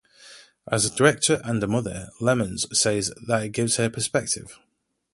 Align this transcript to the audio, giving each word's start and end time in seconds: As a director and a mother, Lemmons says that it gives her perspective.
As 0.67 0.83
a 0.83 0.89
director 0.95 1.39
and 1.43 1.61
a 1.61 1.67
mother, 1.67 2.09
Lemmons 2.19 2.65
says 2.75 3.13
that 3.27 3.43
it 3.43 3.49
gives 3.49 3.75
her 3.75 3.87
perspective. 3.87 4.57